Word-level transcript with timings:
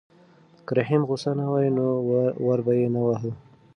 که 0.65 0.71
رحیم 0.77 1.01
غوسه 1.09 1.31
نه 1.39 1.45
وای 1.51 1.67
نو 1.77 1.87
ور 2.45 2.59
به 2.65 2.73
یې 2.79 2.87
نه 2.93 3.01
واهه. 3.05 3.31